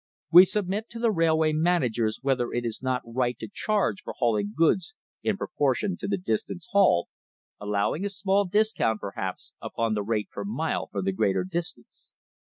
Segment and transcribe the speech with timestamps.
[0.31, 4.55] We submit to the railway managers whether it is not right to charge for hauling
[4.57, 7.07] goods in proportion to the distance hauled,
[7.59, 12.09] allowing a small discount, perhaps, upon the rate per mile for the greater distance.